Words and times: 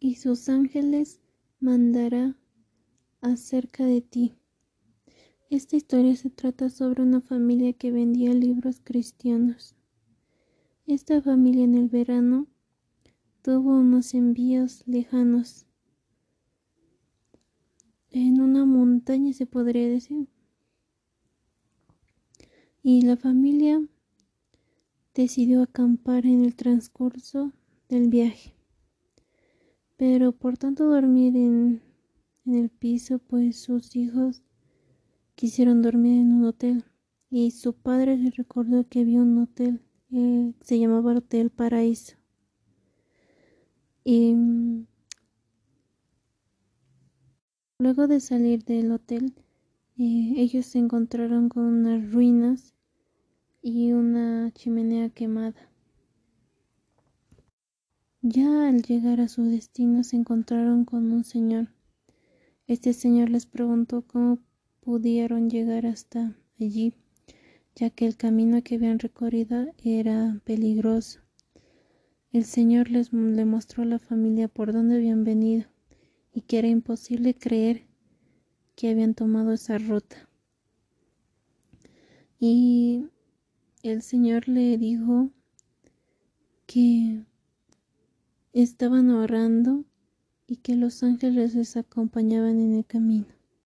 y 0.00 0.16
sus 0.16 0.48
ángeles 0.48 1.20
mandará 1.60 2.36
acerca 3.20 3.84
de 3.84 4.00
ti. 4.00 4.34
Esta 5.50 5.76
historia 5.76 6.16
se 6.16 6.30
trata 6.30 6.68
sobre 6.68 7.02
una 7.02 7.20
familia 7.20 7.72
que 7.72 7.90
vendía 7.90 8.34
libros 8.34 8.80
cristianos. 8.82 9.74
Esta 10.86 11.22
familia 11.22 11.64
en 11.64 11.74
el 11.74 11.88
verano 11.88 12.46
tuvo 13.42 13.78
unos 13.78 14.14
envíos 14.14 14.82
lejanos 14.86 15.66
en 18.14 18.40
una 18.40 18.64
montaña 18.64 19.32
se 19.32 19.44
podría 19.44 19.88
decir 19.88 20.28
y 22.80 23.02
la 23.02 23.16
familia 23.16 23.82
decidió 25.14 25.62
acampar 25.62 26.24
en 26.24 26.44
el 26.44 26.54
transcurso 26.54 27.52
del 27.88 28.08
viaje. 28.08 28.53
Pero 29.96 30.32
por 30.32 30.58
tanto 30.58 30.88
dormir 30.88 31.36
en, 31.36 31.82
el 32.46 32.68
piso, 32.68 33.18
pues 33.18 33.60
sus 33.60 33.96
hijos 33.96 34.42
quisieron 35.34 35.82
dormir 35.82 36.20
en 36.20 36.32
un 36.32 36.44
hotel 36.44 36.84
y 37.30 37.52
su 37.52 37.72
padre 37.74 38.16
les 38.16 38.36
recordó 38.36 38.88
que 38.88 39.00
había 39.00 39.22
un 39.22 39.38
hotel, 39.38 39.80
eh, 40.10 40.52
se 40.60 40.78
llamaba 40.78 41.14
Hotel 41.14 41.50
Paraíso. 41.50 42.16
Y 44.04 44.36
luego 47.78 48.06
de 48.06 48.20
salir 48.20 48.64
del 48.64 48.92
hotel, 48.92 49.34
eh, 49.96 50.34
ellos 50.36 50.66
se 50.66 50.78
encontraron 50.78 51.48
con 51.48 51.64
unas 51.64 52.12
ruinas 52.12 52.74
y 53.62 53.92
una 53.92 54.50
chimenea 54.52 55.08
quemada. 55.08 55.73
Ya 58.26 58.68
al 58.68 58.80
llegar 58.80 59.20
a 59.20 59.28
su 59.28 59.42
destino 59.42 60.02
se 60.02 60.16
encontraron 60.16 60.86
con 60.86 61.12
un 61.12 61.24
señor. 61.24 61.68
Este 62.66 62.94
señor 62.94 63.28
les 63.28 63.44
preguntó 63.44 64.00
cómo 64.00 64.38
pudieron 64.80 65.50
llegar 65.50 65.84
hasta 65.84 66.34
allí, 66.58 66.94
ya 67.76 67.90
que 67.90 68.06
el 68.06 68.16
camino 68.16 68.62
que 68.62 68.76
habían 68.76 68.98
recorrido 68.98 69.66
era 69.84 70.40
peligroso. 70.42 71.20
El 72.32 72.46
señor 72.46 72.90
les 72.90 73.12
le 73.12 73.44
mostró 73.44 73.82
a 73.82 73.86
la 73.86 73.98
familia 73.98 74.48
por 74.48 74.72
dónde 74.72 74.96
habían 74.96 75.22
venido 75.22 75.66
y 76.32 76.40
que 76.40 76.60
era 76.60 76.68
imposible 76.68 77.34
creer 77.34 77.82
que 78.74 78.88
habían 78.88 79.12
tomado 79.12 79.52
esa 79.52 79.76
ruta. 79.76 80.30
Y 82.40 83.04
el 83.82 84.00
Señor 84.00 84.48
le 84.48 84.78
dijo 84.78 85.28
que 86.66 87.22
estaban 88.62 89.10
orando 89.10 89.84
y 90.46 90.56
que 90.56 90.76
los 90.76 91.02
ángeles 91.02 91.54
les 91.54 91.76
acompañaban 91.76 92.60
en 92.60 92.74
el 92.74 92.86
camino. 92.86 93.26